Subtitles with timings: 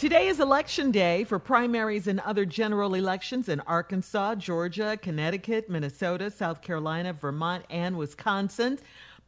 [0.00, 6.30] Today is election day for primaries and other general elections in Arkansas, Georgia, Connecticut, Minnesota,
[6.30, 8.78] South Carolina, Vermont, and Wisconsin.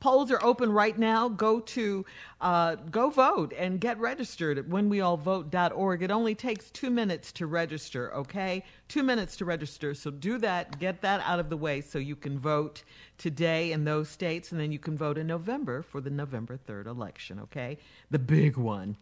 [0.00, 1.28] Polls are open right now.
[1.28, 2.06] Go to
[2.40, 6.02] uh, go vote and get registered at whenweallvote.org.
[6.02, 8.10] It only takes two minutes to register.
[8.14, 9.92] Okay, two minutes to register.
[9.92, 10.80] So do that.
[10.80, 12.82] Get that out of the way so you can vote
[13.18, 16.86] today in those states, and then you can vote in November for the November third
[16.86, 17.40] election.
[17.40, 17.76] Okay,
[18.10, 18.96] the big one.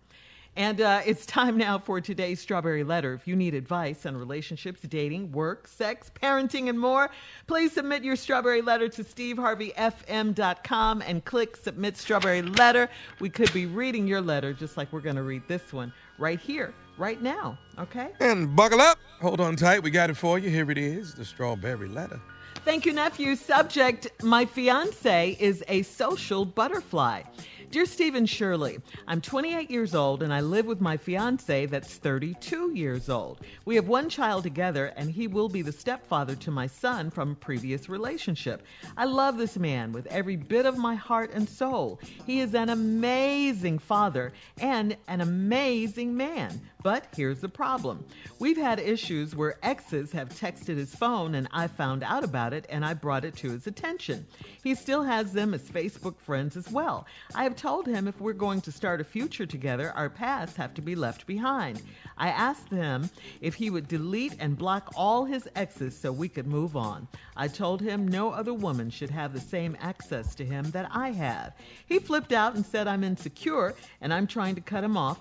[0.60, 3.14] And uh, it's time now for today's Strawberry Letter.
[3.14, 7.10] If you need advice on relationships, dating, work, sex, parenting, and more,
[7.46, 12.90] please submit your Strawberry Letter to steveharveyfm.com and click Submit Strawberry Letter.
[13.20, 16.38] We could be reading your letter just like we're going to read this one right
[16.38, 18.10] here, right now, okay?
[18.20, 18.98] And buckle up.
[19.22, 19.82] Hold on tight.
[19.82, 20.50] We got it for you.
[20.50, 22.20] Here it is the Strawberry Letter.
[22.66, 23.34] Thank you, nephew.
[23.34, 27.22] Subject My fiance is a social butterfly.
[27.70, 31.94] Dear Steve and Shirley, I'm 28 years old and I live with my fiance that's
[31.94, 33.38] 32 years old.
[33.64, 37.30] We have one child together and he will be the stepfather to my son from
[37.30, 38.64] a previous relationship.
[38.96, 42.00] I love this man with every bit of my heart and soul.
[42.26, 46.60] He is an amazing father and an amazing man.
[46.82, 48.04] But here's the problem.
[48.38, 52.66] We've had issues where exes have texted his phone and I found out about it
[52.68, 54.26] and I brought it to his attention.
[54.64, 57.06] He still has them as Facebook friends as well.
[57.34, 60.72] I have told him if we're going to start a future together, our pasts have
[60.72, 61.82] to be left behind.
[62.16, 63.10] I asked him
[63.42, 67.06] if he would delete and block all his exes so we could move on.
[67.36, 71.10] I told him no other woman should have the same access to him that I
[71.10, 71.52] have.
[71.84, 75.18] He flipped out and said I'm insecure and I'm trying to cut him off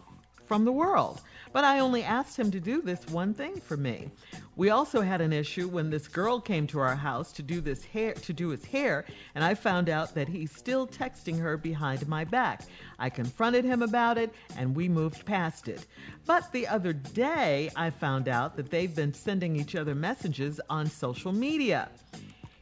[0.50, 1.22] from the world.
[1.53, 4.09] But I only asked him to do this one thing for me.
[4.55, 7.86] We also had an issue when this girl came to our house to do this
[7.86, 9.05] hair to do his hair,
[9.36, 12.64] and I found out that he's still texting her behind my back.
[12.97, 15.86] I confronted him about it and we moved past it.
[16.25, 20.88] But the other day I found out that they've been sending each other messages on
[20.88, 21.89] social media.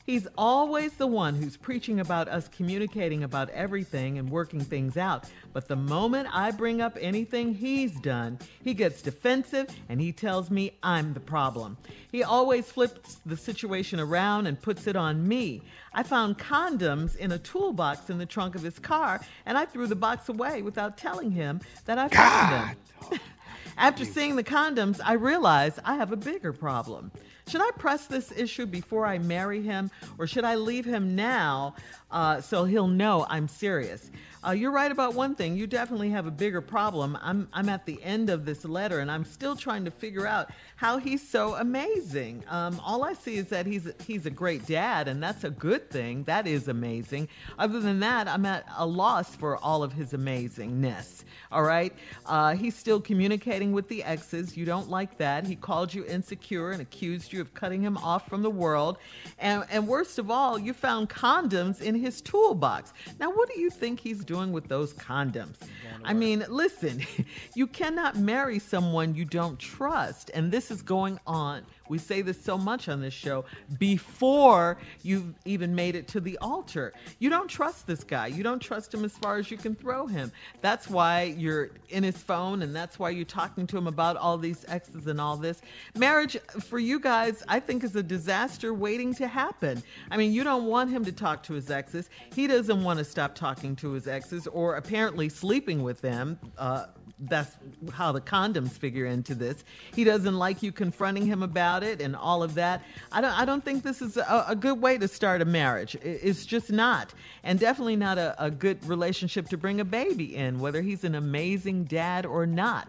[0.07, 5.25] He's always the one who's preaching about us communicating about everything and working things out.
[5.51, 10.49] But the moment I bring up anything he's done, he gets defensive and he tells
[10.49, 11.75] me I'm the problem.
[12.09, 15.61] He always flips the situation around and puts it on me.
[15.93, 19.87] I found condoms in a toolbox in the trunk of his car and I threw
[19.87, 22.77] the box away without telling him that I found
[23.11, 23.19] them.
[23.77, 27.11] After seeing the condoms, I realized I have a bigger problem.
[27.47, 31.75] Should I press this issue before I marry him, or should I leave him now
[32.11, 34.11] uh, so he'll know I'm serious?
[34.45, 35.57] Uh, you're right about one thing.
[35.57, 37.17] You definitely have a bigger problem.
[37.21, 40.51] I'm, I'm at the end of this letter and I'm still trying to figure out
[40.75, 42.43] how he's so amazing.
[42.47, 45.89] Um, all I see is that he's, he's a great dad, and that's a good
[45.89, 46.23] thing.
[46.25, 47.29] That is amazing.
[47.57, 51.23] Other than that, I'm at a loss for all of his amazingness.
[51.51, 51.93] All right?
[52.27, 54.55] Uh, he's still communicating with the exes.
[54.55, 55.47] You don't like that.
[55.47, 58.99] He called you insecure and accused you of cutting him off from the world.
[59.39, 62.93] And, and worst of all, you found condoms in his toolbox.
[63.19, 65.55] Now, what do you think he's doing with those condoms?
[66.03, 67.01] I mean, listen,
[67.55, 70.29] you cannot marry someone you don't trust.
[70.33, 71.63] And this is going on.
[71.89, 73.45] We say this so much on this show
[73.79, 76.93] before you've even made it to the altar.
[77.19, 78.27] You don't trust this guy.
[78.27, 80.31] You don't trust him as far as you can throw him.
[80.61, 84.37] That's why you're in his phone and that's why you're talking to him about all
[84.37, 85.61] these exes and all this.
[85.95, 89.81] Marriage for you guys, I think, is a disaster waiting to happen.
[90.11, 92.09] I mean, you don't want him to talk to his exes.
[92.33, 96.39] He doesn't want to stop talking to his exes or apparently sleeping with them.
[96.57, 96.87] Uh,
[97.19, 97.55] that's
[97.93, 99.63] how the condoms figure into this.
[99.93, 102.83] He doesn't like you confronting him about it and all of that.
[103.11, 103.37] I don't.
[103.37, 105.95] I don't think this is a, a good way to start a marriage.
[106.03, 107.13] It's just not,
[107.43, 111.15] and definitely not a, a good relationship to bring a baby in, whether he's an
[111.15, 112.87] amazing dad or not.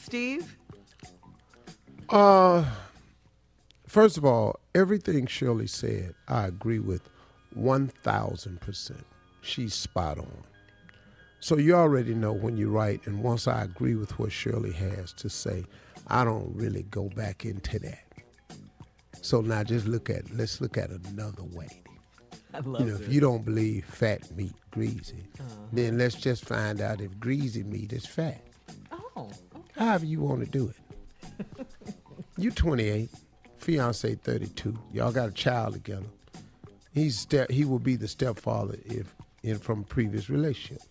[0.00, 0.56] Steve.
[2.08, 2.64] Uh,
[3.88, 7.02] first of all, everything Shirley said, I agree with
[7.52, 9.04] one thousand percent.
[9.40, 10.44] She's spot on.
[11.46, 15.12] So you already know when you write, and once I agree with what Shirley has
[15.12, 15.64] to say,
[16.08, 18.00] I don't really go back into that.
[19.22, 21.68] So now just look at let's look at another way.
[22.52, 23.06] I love You know, this.
[23.06, 25.54] if you don't believe fat meat greasy, Uh-huh.
[25.72, 28.42] then let's just find out if greasy meat is fat.
[29.14, 29.30] oh,
[29.76, 31.66] However you want to do it.
[32.36, 33.08] you 28,
[33.58, 34.76] fiance 32.
[34.92, 36.06] Y'all got a child together.
[36.92, 37.52] He's step.
[37.52, 39.14] He will be the stepfather if
[39.44, 40.82] in from a previous relationship.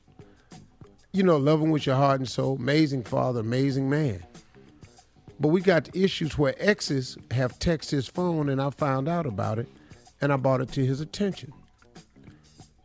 [1.15, 2.57] You know, love him with your heart and soul.
[2.57, 4.21] Amazing father, amazing man.
[5.39, 9.57] But we got issues where exes have texted his phone, and I found out about
[9.59, 9.69] it,
[10.21, 11.53] and I brought it to his attention.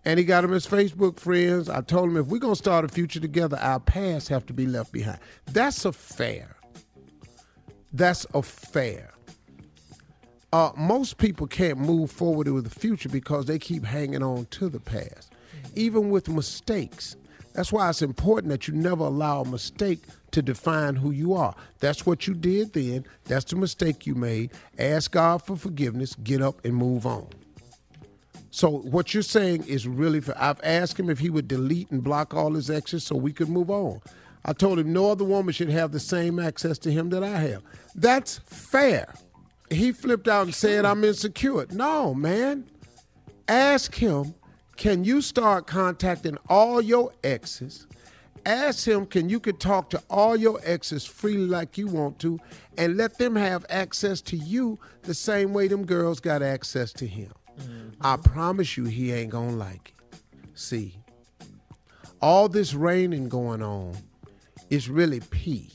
[0.05, 1.69] and he got him as Facebook friends.
[1.69, 4.67] I told him if we're gonna start a future together, our past have to be
[4.67, 5.19] left behind.
[5.47, 6.57] That's a fair.
[7.93, 9.13] That's a fair.
[10.53, 14.69] Uh, most people can't move forward with the future because they keep hanging on to
[14.69, 15.33] the past,
[15.75, 17.17] even with mistakes.
[17.53, 20.01] That's why it's important that you never allow a mistake
[20.31, 21.55] to define who you are.
[21.81, 23.05] That's what you did then.
[23.25, 24.53] That's the mistake you made.
[24.79, 27.27] Ask God for forgiveness, get up and move on.
[28.53, 32.35] So what you're saying is really I've asked him if he would delete and block
[32.35, 34.01] all his exes so we could move on.
[34.45, 37.37] I told him no other woman should have the same access to him that I
[37.39, 37.63] have.
[37.95, 39.13] That's fair.
[39.71, 41.67] He flipped out and said I'm insecure.
[41.71, 42.69] No, man.
[43.47, 44.35] Ask him,
[44.81, 47.87] can you start contacting all your exes?
[48.47, 52.41] Ask him, can you could talk to all your exes freely like you want to
[52.79, 57.07] and let them have access to you the same way them girls got access to
[57.07, 57.31] him.
[57.61, 57.89] Mm-hmm.
[58.01, 60.19] I promise you he ain't gonna like it.
[60.55, 60.97] See,
[62.23, 63.99] all this raining going on
[64.71, 65.71] is really pee.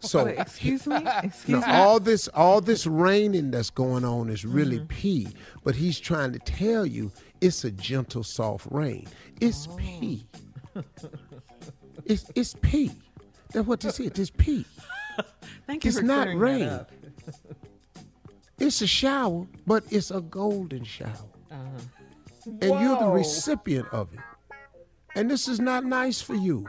[0.00, 0.96] So Wait, excuse me.
[1.22, 1.72] Excuse no, me.
[1.72, 4.86] all this all this raining that's going on is really mm-hmm.
[4.86, 5.28] pee,
[5.64, 9.06] but he's trying to tell you it's a gentle, soft rain.
[9.40, 10.26] It's pee.
[12.04, 12.92] It's it's pee.
[13.52, 14.10] That's what this is.
[14.18, 14.64] It's pee.
[15.66, 16.80] Thank you it's for not rain.
[18.60, 21.12] It's a shower, but it's a golden shower.
[21.50, 22.50] Uh-huh.
[22.60, 24.18] And you're the recipient of it.
[25.14, 26.66] And this is not nice for you.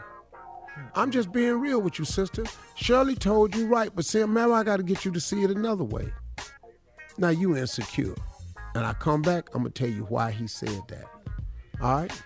[0.94, 2.44] I'm just being real with you, sister.
[2.76, 5.50] Shirley told you right, but see, remember, I got to get you to see it
[5.50, 6.14] another way.
[7.18, 8.16] Now, you insecure.
[8.80, 11.04] And I come back, I'm going to tell you why he said that.
[11.82, 12.24] All right?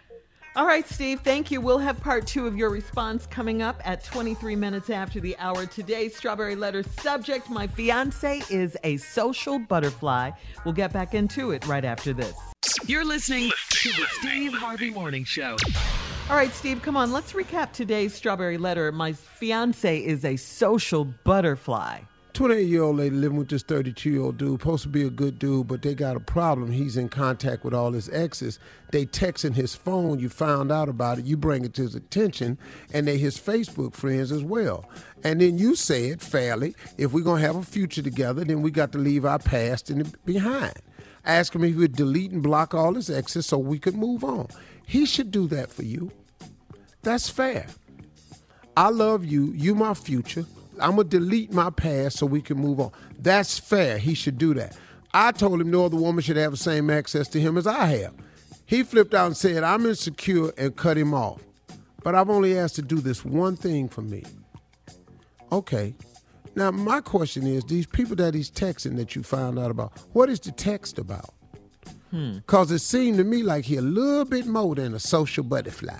[0.56, 1.60] All right, Steve, thank you.
[1.60, 5.66] We'll have part two of your response coming up at 23 minutes after the hour.
[5.66, 10.30] Today's Strawberry Letter subject My fiance is a social butterfly.
[10.64, 12.36] We'll get back into it right after this.
[12.86, 15.58] You're listening to the Steve Harvey Morning Show.
[16.30, 17.12] All right, Steve, come on.
[17.12, 18.92] Let's recap today's Strawberry Letter.
[18.92, 22.02] My fiance is a social butterfly.
[22.34, 25.10] 28 year old lady living with this 32 year old dude, supposed to be a
[25.10, 26.72] good dude, but they got a problem.
[26.72, 28.60] He's in contact with all his exes.
[28.92, 30.20] They texting his phone.
[30.20, 31.26] You found out about it.
[31.26, 32.58] You bring it to his attention,
[32.92, 34.90] and they his Facebook friends as well.
[35.24, 38.72] And then you say it fairly, if we're gonna have a future together, then we
[38.72, 40.74] got to leave our past in the, behind.
[41.26, 44.24] Ask him if he would delete and block all his exes so we could move
[44.24, 44.48] on.
[44.88, 46.12] He should do that for you.
[47.04, 47.68] That's fair.
[48.76, 49.52] I love you.
[49.54, 50.46] You my future.
[50.80, 52.92] I'm gonna delete my past so we can move on.
[53.20, 53.98] That's fair.
[53.98, 54.78] He should do that.
[55.14, 57.86] I told him no other woman should have the same access to him as I
[57.86, 58.14] have.
[58.66, 61.42] He flipped out and said, I'm insecure and cut him off.
[62.04, 64.24] But I've only asked to do this one thing for me.
[65.52, 65.94] Okay.
[66.56, 70.30] Now my question is, these people that he's texting that you found out about, what
[70.30, 71.34] is the text about?
[72.12, 72.40] Hmm.
[72.46, 76.00] Cause it seemed to me like he a little bit more than a social butterfly.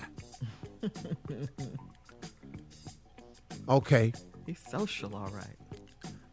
[3.68, 4.12] okay.
[4.46, 5.56] He's social, all right.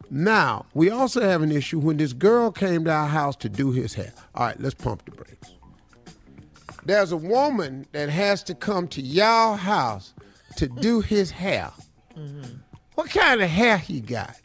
[0.09, 3.71] Now, we also have an issue when this girl came to our house to do
[3.71, 4.11] his hair.
[4.35, 5.53] All right, let's pump the brakes.
[6.83, 10.13] There's a woman that has to come to y'all house
[10.57, 11.71] to do his hair.
[12.17, 12.57] Mm-hmm.
[12.95, 14.35] What kind of hair he got?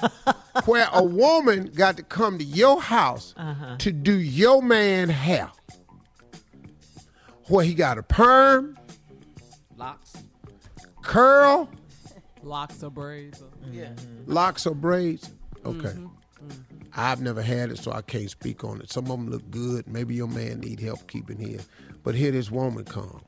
[0.64, 3.76] Where a woman got to come to your house uh-huh.
[3.78, 5.50] to do your man hair.
[7.48, 8.78] Where he got a perm,
[9.76, 10.14] Locks.
[11.02, 11.68] curl,
[12.42, 13.42] Locks or braids.
[13.42, 13.90] Or, yeah.
[14.26, 15.30] locks or braids?
[15.62, 15.80] Mm-hmm.
[15.80, 15.96] Okay.
[15.96, 16.08] Mm-hmm.
[16.94, 18.90] I've never had it, so I can't speak on it.
[18.90, 19.86] Some of them look good.
[19.86, 21.66] Maybe your man need help keeping his.
[22.02, 23.22] But here this woman come.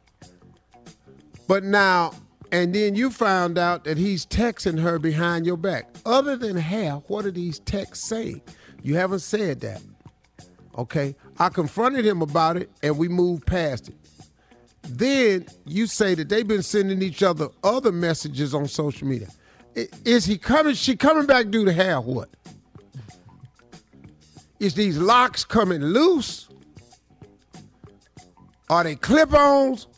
[1.47, 2.13] But now,
[2.53, 5.95] and then you found out that he's texting her behind your back.
[6.05, 8.43] Other than hair, what are these texts saying?
[8.83, 9.81] You haven't said that.
[10.77, 11.17] Okay?
[11.39, 13.97] I confronted him about it and we moved past it.
[14.89, 19.29] Then you say that they've been sending each other other messages on social media.
[20.05, 20.75] Is he coming?
[20.75, 22.01] She coming back due to hair?
[22.01, 22.29] What?
[24.61, 26.49] Is these locks coming loose?
[28.71, 29.89] Are they clip-ons?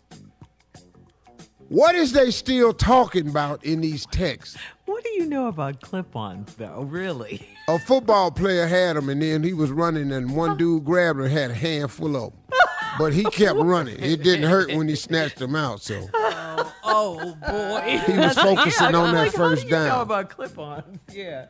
[1.69, 4.57] What is they still talking about in these texts?
[4.87, 6.83] What do you know about clip-ons, though?
[6.83, 7.47] Really?
[7.69, 11.25] A football player had them, and then he was running, and one dude grabbed her
[11.25, 12.40] and had a handful of them.
[12.98, 13.98] But he kept running.
[14.02, 18.00] It didn't hurt when he snatched them out, so oh, oh boy.
[18.06, 20.98] he was focusing Yeah, on I'm that like, first What do you know about clip-ons?
[21.12, 21.46] Yeah.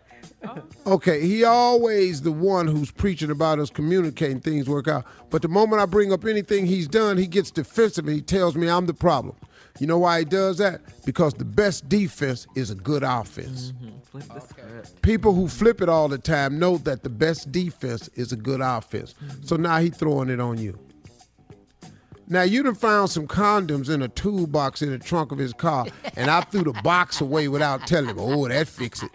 [0.87, 5.05] Okay, he always the one who's preaching about us communicating things work out.
[5.31, 8.55] But the moment I bring up anything he's done, he gets defensive and he tells
[8.55, 9.37] me I'm the problem.
[9.79, 10.81] You know why he does that?
[11.05, 13.73] Because the best defense is a good offense.
[13.73, 13.99] Mm-hmm.
[14.05, 15.03] Flip the script.
[15.03, 18.61] People who flip it all the time know that the best defense is a good
[18.63, 19.15] offense.
[19.43, 20.79] So now he throwing it on you.
[22.29, 25.87] Now you done found some condoms in a toolbox in the trunk of his car,
[26.17, 28.19] and I threw the box away without telling him.
[28.19, 29.11] Oh, that fix it.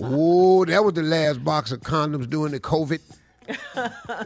[0.00, 3.00] oh, that was the last box of condoms during the COVID.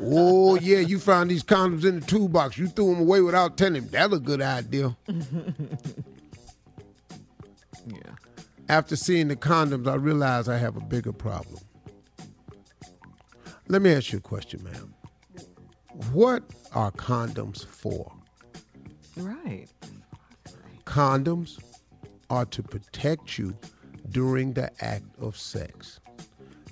[0.03, 2.57] oh yeah, you found these condoms in the toolbox.
[2.57, 3.89] You threw them away without telling him.
[3.89, 4.97] That's a good idea.
[7.87, 8.13] Yeah.
[8.69, 11.59] After seeing the condoms, I realized I have a bigger problem.
[13.69, 14.95] Let me ask you a question, ma'am.
[16.13, 16.43] What
[16.75, 18.13] are condoms for?
[19.17, 19.67] Right.
[20.85, 21.59] Condoms
[22.29, 23.57] are to protect you
[24.11, 26.01] during the act of sex.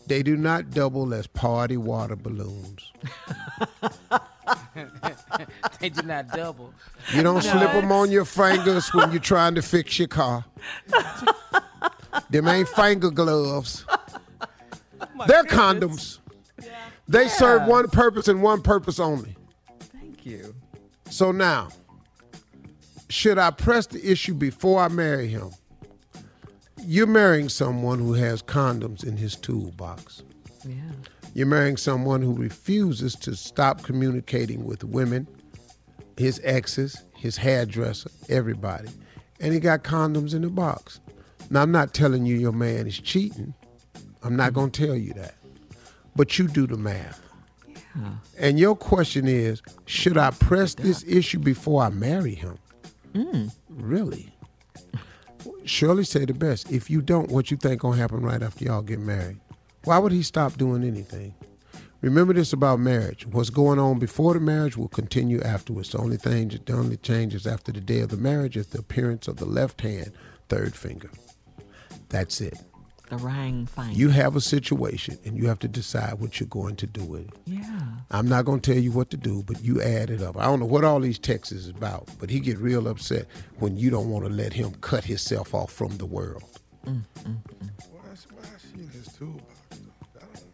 [0.06, 2.92] They do not double as party water balloons.
[5.80, 6.72] they do not double.
[7.12, 10.44] You don't slip them on your fingers when you're trying to fix your car.
[12.30, 13.84] Them ain't finger gloves.
[13.90, 16.18] Oh They're condoms.
[17.06, 19.37] They serve one purpose and one purpose only.
[20.28, 20.54] You.
[21.10, 21.68] So now,
[23.08, 25.50] should I press the issue before I marry him?
[26.84, 30.22] You're marrying someone who has condoms in his toolbox.
[30.64, 30.74] Yeah.
[31.34, 35.26] You're marrying someone who refuses to stop communicating with women,
[36.16, 38.88] his exes, his hairdresser, everybody.
[39.40, 41.00] And he got condoms in the box.
[41.50, 43.54] Now, I'm not telling you your man is cheating.
[44.22, 44.54] I'm not mm-hmm.
[44.54, 45.34] going to tell you that.
[46.14, 47.22] But you do the math.
[48.38, 52.58] And your question is should I press this issue before I marry him?
[53.14, 53.52] Mm.
[53.68, 54.32] Really?
[55.64, 56.70] Shirley said the best.
[56.70, 59.38] If you don't, what you think gonna happen right after y'all get married?
[59.84, 61.34] Why would he stop doing anything?
[62.00, 63.26] Remember this about marriage.
[63.26, 65.90] What's going on before the marriage will continue afterwards.
[65.90, 69.26] The only thing, the only changes after the day of the marriage is the appearance
[69.26, 70.12] of the left hand,
[70.48, 71.10] third finger.
[72.08, 72.56] That's it.
[73.10, 73.94] The rang fine.
[73.94, 77.28] You have a situation and you have to decide what you're going to do with
[77.28, 77.34] it.
[77.46, 77.77] yeah.
[78.10, 80.36] I'm not going to tell you what to do, but you add it up.
[80.38, 83.26] I don't know what all these texts is about, but he get real upset
[83.58, 86.42] when you don't want to let him cut himself off from the world.
[86.84, 86.92] Why
[88.12, 89.44] is, why she in his toolbox?
[89.70, 90.20] though?
[90.20, 90.44] I don't-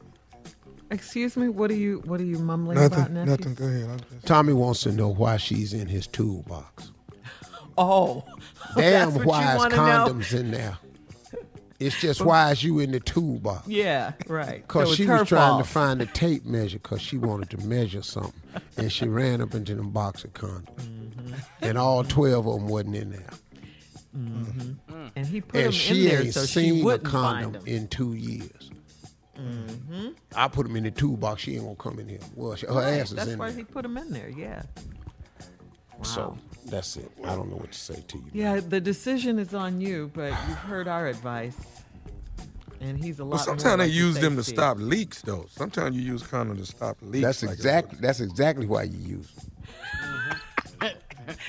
[0.90, 1.48] Excuse me.
[1.48, 3.14] What are you What are you mumbling about, Nothing.
[3.14, 3.30] nephew?
[3.30, 3.54] Nothing.
[3.54, 4.04] Go ahead.
[4.12, 4.26] Just.
[4.26, 6.90] Tommy wants to know why she's in his toolbox.
[7.76, 8.22] Oh.
[8.76, 9.82] Damn, That's what why you is wanna know?
[9.82, 10.78] condoms in there?
[11.80, 13.66] It's just why is you in the toolbox?
[13.66, 14.12] Yeah.
[14.28, 14.62] Right.
[14.62, 18.02] Because So she was trying to find a tape measure because she wanted to measure
[18.02, 18.32] something.
[18.76, 20.70] And she ran up into them box of condoms.
[20.76, 21.34] Mm-hmm.
[21.62, 23.30] And all 12 of them wasn't in there.
[25.16, 27.44] and he put them and she in there ain't so she seen a wouldn't find
[27.44, 27.74] condom them.
[27.74, 28.70] in two years.
[29.36, 30.10] Mm-hmm.
[30.36, 31.42] I put them in the toolbox.
[31.42, 32.20] She ain't gonna come in here.
[32.36, 34.28] Well, she, her ass is That's in why he put them in there.
[34.28, 34.62] Yeah.
[36.04, 37.10] So that's it.
[37.24, 38.24] I don't know what to say to you.
[38.32, 38.60] Yeah.
[38.60, 41.56] The decision is on you, but you've heard our advice,
[42.80, 43.30] and he's a lot.
[43.30, 44.56] Well, more sometimes they like use them to Steve.
[44.56, 45.46] stop leaks, though.
[45.50, 47.24] Sometimes you use condom to stop leaks.
[47.24, 49.30] That's like exactly that's exactly why you use.
[49.32, 49.44] Them.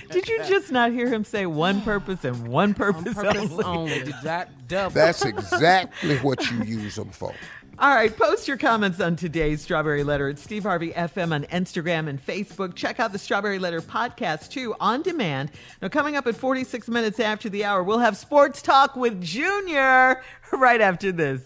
[0.10, 3.64] Did you just not hear him say one purpose and one On purpose, purpose only?
[3.66, 4.04] only.
[4.04, 4.94] Did not double.
[4.94, 7.34] That's exactly what you use them for.
[7.78, 12.08] All right, post your comments on today's Strawberry Letter at Steve Harvey FM on Instagram
[12.08, 12.74] and Facebook.
[12.74, 15.52] Check out the Strawberry Letter podcast too on demand.
[15.82, 20.24] Now, coming up at 46 minutes after the hour, we'll have sports talk with Junior
[20.54, 21.42] right after this.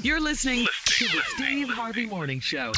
[0.00, 2.72] You're listening to the Steve Harvey Morning Show.